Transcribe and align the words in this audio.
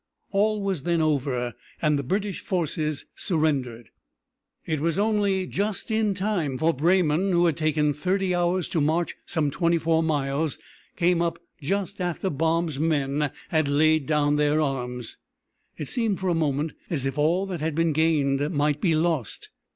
All 0.31 0.63
was 0.63 0.81
then 0.81 0.99
over, 0.99 1.53
and 1.79 1.99
the 1.99 2.03
British 2.03 2.39
forces 2.39 3.05
surrendered. 3.15 3.89
It 4.65 4.81
was 4.81 4.97
only 4.97 5.45
just 5.45 5.91
in 5.91 6.15
time, 6.15 6.57
for 6.57 6.73
Breymann, 6.73 7.31
who 7.33 7.45
had 7.45 7.55
taken 7.55 7.93
thirty 7.93 8.33
hours 8.33 8.67
to 8.69 8.81
march 8.81 9.15
some 9.27 9.51
twenty 9.51 9.77
four 9.77 10.01
miles, 10.01 10.57
came 10.95 11.21
up 11.21 11.37
just 11.61 12.01
after 12.01 12.31
Baum's 12.31 12.79
men 12.79 13.29
had 13.49 13.67
laid 13.67 14.07
down 14.07 14.37
their 14.37 14.59
arms. 14.59 15.19
It 15.77 15.87
seemed 15.87 16.19
for 16.19 16.29
a 16.29 16.33
moment 16.33 16.71
as 16.89 17.05
if 17.05 17.19
all 17.19 17.45
that 17.45 17.59
had 17.59 17.75
been 17.75 17.93
gained 17.93 18.49
might 18.49 18.81
be 18.81 18.95
lost. 18.95 19.49